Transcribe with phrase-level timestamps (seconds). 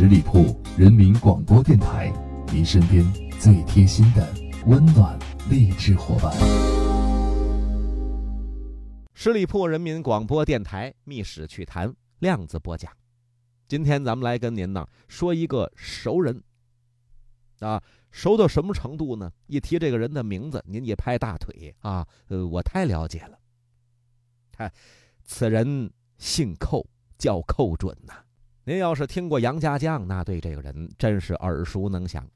[0.00, 2.10] 十里铺人民广播电台，
[2.50, 3.04] 您身边
[3.38, 4.26] 最贴心的
[4.64, 5.18] 温暖
[5.50, 6.32] 励志伙伴。
[9.12, 11.86] 十里铺人民广播电台《密史趣谈》
[12.20, 12.90] 量子播讲，
[13.68, 16.42] 今天咱们来跟您呢说一个熟人，
[17.58, 19.30] 啊，熟到什么程度呢？
[19.48, 23.38] 一提这个人的名字，您一拍大腿啊，呃，我太了解了。
[24.50, 24.72] 他，
[25.24, 26.86] 此人姓寇，
[27.18, 28.14] 叫寇准呐。
[28.64, 32.28] 您要是听过杨家将，那对这个人真是耳熟能详。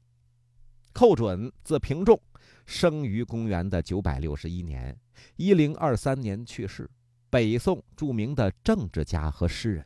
[0.91, 2.19] 寇准字平仲，
[2.65, 4.97] 生于公元的九百六十一年，
[5.35, 6.89] 一零二三年去世。
[7.29, 9.85] 北宋著名的政治家和诗人。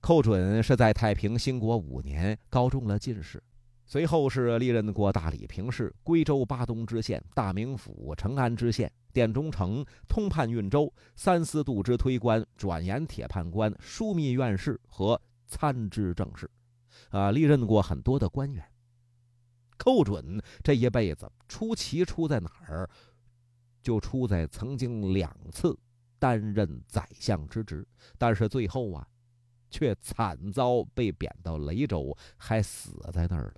[0.00, 3.40] 寇准是在太平兴国五年高中了进士，
[3.88, 8.92] 随后是历任过大理平氏、归州巴东知县、大名府成安知县。
[9.10, 16.48] 殿中丞、通判运州、三司度支推官、转盐铁判官、枢密院士和参知政事，
[17.08, 18.62] 啊，历任过很多的官员。
[19.78, 22.88] 寇准这一辈子出奇出在哪儿？
[23.82, 25.76] 就出在曾经两次
[26.18, 27.84] 担任宰相之职，
[28.18, 29.08] 但是最后啊，
[29.70, 33.54] 却惨遭被贬到雷州，还死在那儿了。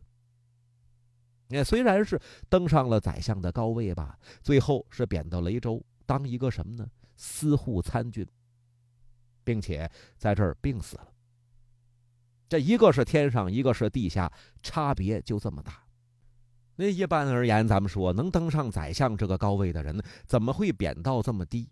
[1.51, 6.87] 那虽然是登上了宰相的高位吧，最后是贬到雷州当一个什么呢？
[7.17, 8.27] 司户参军，
[9.43, 11.09] 并且在这儿病死了。
[12.49, 15.83] 这一个是天上，一个是地下，差别就这么大。
[16.77, 21.69] 那一般而言，咱们说能登上宰相这个高位的人，怎么会贬到这么低？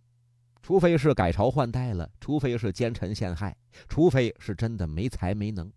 [0.60, 3.56] 除非是改朝换代了，除非是奸臣陷害，
[3.88, 5.72] 除非是真的没才没能。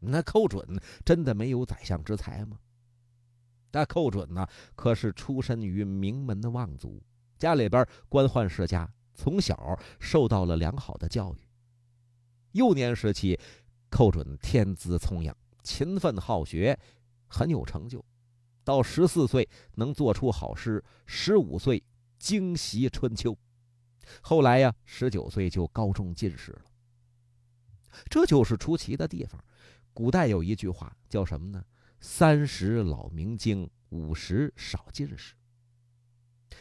[0.00, 2.58] 那寇准真的没有宰相之才吗？
[3.72, 7.02] 那寇准呢，可是出身于名门的望族，
[7.38, 11.38] 家里边官宦世家，从小受到了良好的教育。
[12.52, 13.38] 幼年时期，
[13.90, 16.78] 寇准天资聪颖，勤奋好学，
[17.28, 18.02] 很有成就。
[18.64, 21.84] 到十四岁能做出好诗，十五岁
[22.18, 23.32] 精习《春秋》，
[24.22, 26.62] 后来呀，十九岁就高中进士了。
[28.10, 29.42] 这就是出奇的地方。
[29.92, 31.62] 古代有一句话叫什么呢？
[32.00, 35.34] 三十老明经，五十少进士。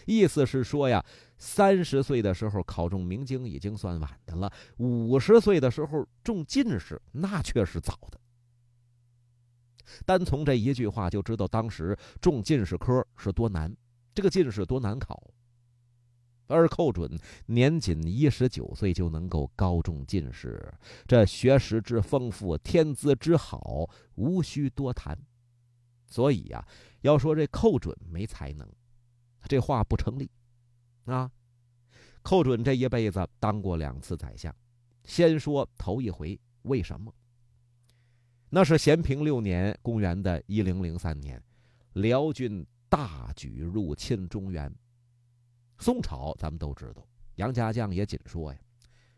[0.06, 1.04] 意思是说呀，
[1.38, 8.20] 三十岁的时候考中明经已经算晚的了，五十岁的时候中进士那却是早的。
[10.06, 13.76] 单从这一句话就知道当时中进士科是多难，
[14.14, 15.32] 这个进士多难考。
[16.48, 17.10] 而寇准
[17.48, 20.74] 年仅一十九岁就能够高中进士，
[21.08, 25.18] 这学识之丰富，天资之好，无需多谈。
[26.06, 26.66] 所以呀，
[27.02, 28.68] 要说这寇准没才能，
[29.48, 30.30] 这话不成立。
[31.06, 31.32] 啊，
[32.22, 34.56] 寇准这一辈子当过两次宰相，
[35.04, 37.14] 先说头一回，为什么？
[38.50, 41.42] 那是咸平六年，公元的一零零三年，
[41.94, 44.72] 辽军大举入侵中原。
[45.78, 47.06] 宋朝咱们都知道，
[47.36, 48.60] 杨家将也仅说呀，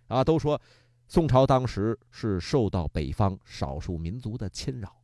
[0.07, 0.59] 啊，都说
[1.07, 4.95] 宋朝当时是受到北方少数民族的侵扰。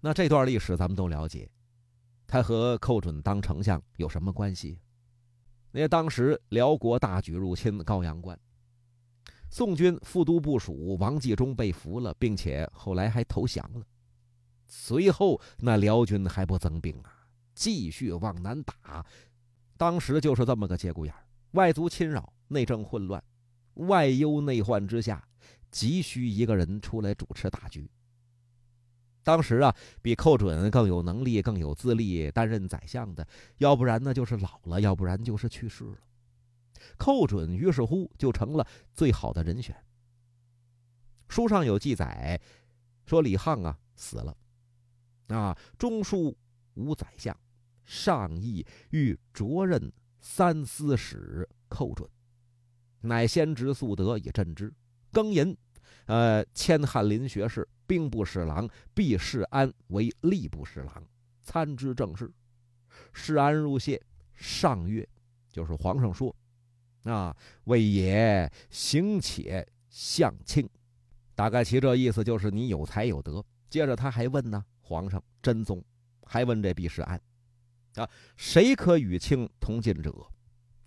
[0.00, 1.50] 那这段历史咱们都了解，
[2.26, 4.78] 他和寇准当丞相有什么关系？
[5.70, 8.38] 那当时辽国大举入侵高阳关，
[9.48, 13.86] 宋军副都部署王继忠被俘了，并且后来还投降了。
[14.66, 19.04] 随后那辽军还不增兵啊，继续往南打。
[19.82, 23.20] 当时就是这么个节骨眼儿外族侵扰，内政混乱，
[23.74, 25.26] 外忧内患之下，
[25.72, 27.90] 急需一个人出来主持大局。
[29.24, 33.26] 当时啊，比寇准更有能力、更有资历担任宰相的，
[33.58, 35.96] 要不然呢就是老了，要不然就是去世了。
[36.96, 38.64] 寇准于是乎就成了
[38.94, 39.74] 最好的人选。
[41.28, 42.40] 书上有记载，
[43.04, 44.36] 说李沆啊死了，
[45.26, 46.38] 啊中书
[46.74, 47.36] 无宰相。
[47.84, 52.08] 上意欲擢任三司使寇准，
[53.00, 54.72] 乃先职素德以镇之。
[55.12, 55.56] 庚寅，
[56.06, 61.04] 呃，迁翰林学士、兵部侍郎毕世安为吏部侍郎，
[61.42, 62.32] 参知政事。
[63.12, 64.00] 世安入谢，
[64.34, 65.06] 上曰
[65.50, 66.34] ：“就是皇上说，
[67.04, 70.68] 啊，为也行且相庆。”
[71.34, 73.44] 大概其这意思就是你有才有德。
[73.68, 75.82] 接着他还问呢，皇上真宗
[76.24, 77.20] 还问这毕世安。
[77.94, 80.12] 啊，谁可与卿同进者？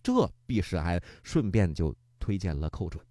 [0.01, 3.03] 这毕世安顺便就推荐了寇准，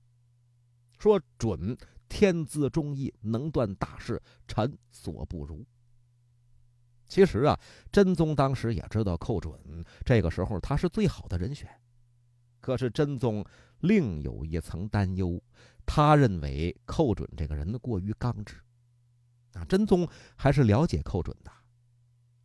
[0.99, 1.77] 说准
[2.09, 5.65] 天资忠义，能断大事，臣所不如。
[7.07, 7.59] 其实啊，
[7.93, 9.53] 真宗当时也知道寇准
[10.05, 11.69] 这个时候他是最好的人选，
[12.61, 13.45] 可是真宗
[13.81, 15.43] 另有一层担忧，
[15.85, 18.57] 他认为寇准这个人过于刚直，
[19.53, 21.51] 啊，真宗还是了解寇准的。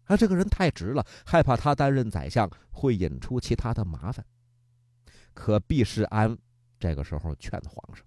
[0.10, 4.26] 他，这个人太直了，害怕他担任宰相会引出其他的麻烦。
[5.36, 6.36] 可毕世安
[6.80, 8.04] 这个时候劝皇上：“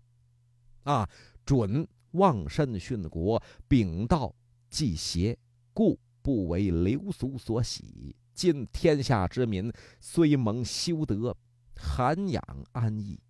[0.82, 1.08] 啊，
[1.46, 4.34] 准忘身殉国，秉道
[4.69, 5.38] 济邪，
[5.72, 8.16] 故不为流俗所喜。
[8.34, 11.37] 今天下之民虽蒙修德，
[11.76, 13.20] 涵养安逸，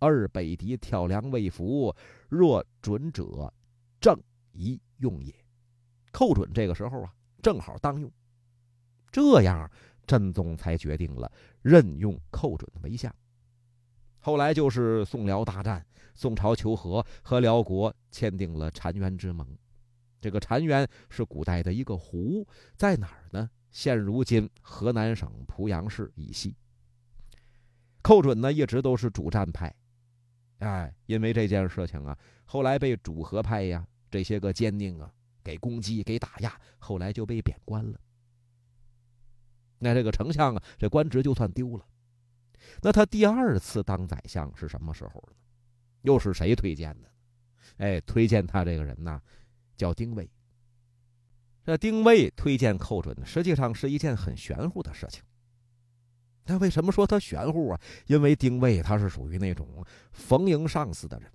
[0.00, 1.96] 而北狄挑梁未服，
[2.28, 3.50] 若准者，
[3.98, 4.14] 正
[4.52, 5.34] 宜用也。”
[6.12, 8.12] 寇准这个时候啊，正好当用。
[9.10, 9.70] 这样，
[10.06, 11.30] 真宗才决定了
[11.62, 13.14] 任用寇准为相。
[14.20, 19.46] 后来就是宋辽大战，宋朝求和，和辽国签订了澶渊之盟。
[20.20, 22.46] 这个澶渊是古代的一个湖，
[22.76, 23.48] 在哪儿呢？
[23.70, 26.56] 现如今河南省濮阳市以西。
[28.02, 29.72] 寇准呢，一直都是主战派，
[30.58, 35.12] 哎，因为这件事情啊，后来被主和派呀这些个奸佞啊
[35.44, 38.00] 给攻击、给打压，后来就被贬官了。
[39.78, 41.86] 那这个丞相啊，这官职就算丢了。
[42.82, 45.34] 那他第二次当宰相是什么时候呢？
[46.02, 47.08] 又是谁推荐的？
[47.78, 49.20] 哎，推荐他这个人呢，
[49.76, 50.30] 叫丁谓。
[51.64, 55.22] 这丁谓推荐寇准，实际上是一件很玄乎的事情。
[56.44, 57.80] 那为什么说他玄乎啊？
[58.06, 61.30] 因为丁谓他是属于那种逢迎上司的人，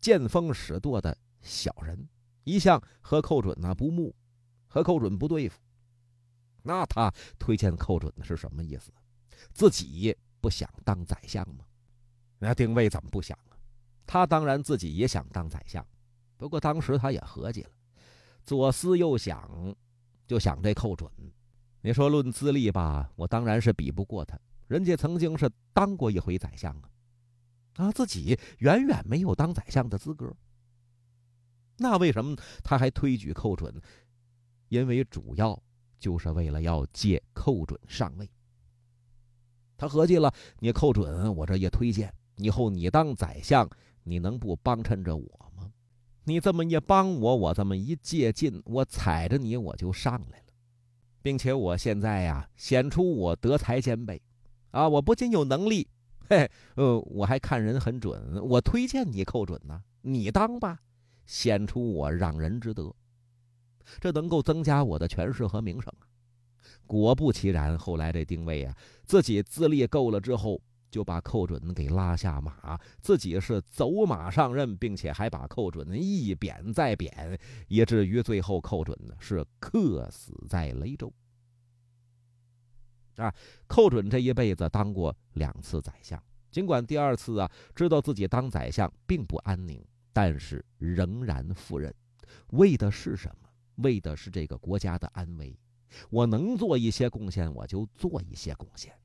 [0.00, 2.08] 见风使舵的小人，
[2.44, 4.14] 一向和寇准呢不睦，
[4.66, 5.60] 和寇准不对付。
[6.62, 8.92] 那他推荐寇准的是什么意思？
[9.52, 11.64] 自己不想当宰相吗？
[12.38, 13.58] 那丁谓怎么不想啊？
[14.06, 15.84] 他当然自己也想当宰相，
[16.36, 17.70] 不过当时他也合计了，
[18.44, 19.74] 左思右想，
[20.26, 21.10] 就想这寇准。
[21.80, 24.38] 你说论资历吧，我当然是比不过他，
[24.68, 26.90] 人家曾经是当过一回宰相啊，
[27.74, 30.32] 啊，自己远远没有当宰相的资格。
[31.78, 33.80] 那为什么他还推举寇准？
[34.68, 35.60] 因为主要。
[36.02, 38.28] 就是为了要借寇准上位。
[39.76, 43.70] 他合计了，你寇准，我这也推荐，以后你当宰相，
[44.02, 45.70] 你能不帮衬着我吗？
[46.24, 50.52] 你这么一帮我，我这么一借劲，我踩着你我就上来了，
[51.22, 54.20] 并且我现在呀显出我德才兼备，
[54.72, 55.86] 啊，我不仅有能力，
[56.28, 60.80] 嘿，呃，我还看人很准，我推荐你寇准呢，你当吧，
[61.26, 62.92] 显出我让人之德。
[64.00, 66.06] 这能够增加我的权势和名声啊！
[66.86, 77.38] 果不其然，后来这丁谓啊，自己资历够了之后，就把寇准给拉下马，自己是走马上任，并且还把寇准一贬再贬，
[77.68, 81.10] 以至于最后寇准呢是客死在雷州。
[83.16, 83.34] 啊，
[83.66, 89.82] 寇准这一辈子当过两次宰相，尽管第二次啊知道自己当宰相并不安宁，
[90.12, 91.94] 但是仍然赴任，
[92.48, 93.41] 为的是什么？
[93.82, 95.58] 为的是这个国家的安危，
[96.08, 98.96] 我能做一些贡献，我就做一些贡献，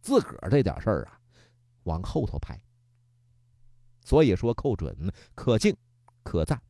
[0.00, 1.20] 自个儿这点事儿啊，
[1.84, 2.60] 往后头排。
[4.02, 5.76] 所以说，寇准可敬
[6.22, 6.60] 可赞。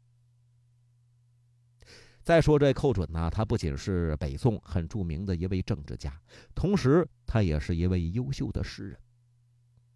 [2.23, 6.21] 再说这寇准呢，他不仅是北宋很著名的一位政治家，
[6.55, 9.01] 同时他也是一位优秀的诗人。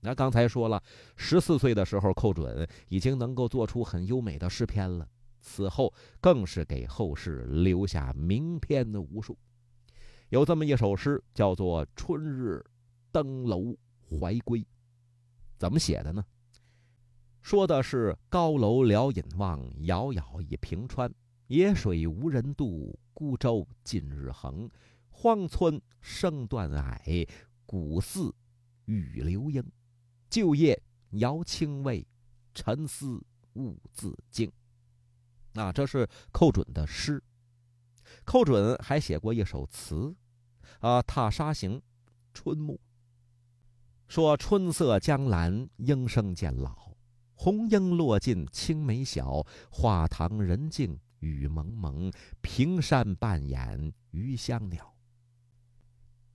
[0.00, 0.82] 那刚才说了，
[1.16, 5.08] 十四岁的时候，寇准已经能够做出很优美的诗篇了。
[5.44, 5.92] 此后
[6.22, 9.38] 更是给后世留下名篇的无数，
[10.30, 12.64] 有这么一首诗，叫做《春日
[13.12, 14.60] 登楼怀归》，
[15.58, 16.24] 怎么写的呢？
[17.42, 21.12] 说的是高楼辽隐望，遥遥一平川。
[21.48, 24.68] 野水无人渡，孤舟近日横。
[25.10, 27.26] 荒村声断矮，
[27.66, 28.34] 古寺
[28.86, 29.62] 雨流莺。
[30.30, 32.04] 旧夜遥清味，
[32.54, 33.22] 沉思
[33.52, 34.50] 兀自惊。
[35.54, 37.22] 啊，这是寇准的诗。
[38.24, 40.14] 寇准还写过一首词，
[40.80, 41.78] 啊，《踏沙行·
[42.32, 42.74] 春暮》。
[44.08, 46.94] 说春色江蓝，莺声渐老，
[47.34, 54.94] 红缨落尽青梅小，画堂人静雨蒙蒙，平山半掩余香鸟。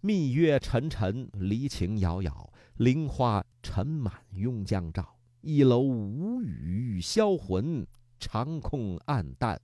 [0.01, 7.85] 密月沉沉，离情杳杳，菱花尘满拥江照，一楼无语销魂。
[8.19, 9.59] 长空暗淡，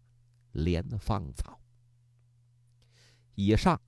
[0.54, 1.60] 连芳草。
[3.36, 3.80] 以上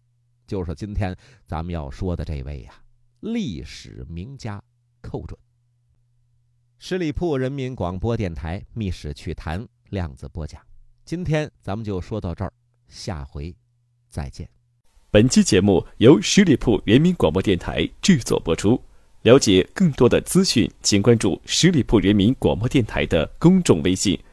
[0.45, 2.73] 就是今天咱们要说的这位呀，
[3.21, 4.61] 历史名家
[5.01, 5.39] 寇准。
[6.79, 10.61] 十里铺人民广播电台《密史趣谈》量子播讲，
[11.05, 12.53] 今天咱们就说到这儿，
[12.87, 13.55] 下回
[14.09, 14.47] 再见。
[15.09, 18.79] 本期节目由十里铺人民广播电台制作播出。
[19.23, 24.17] 了解更多的资讯，请关注十里铺人民广播电台的公众微信。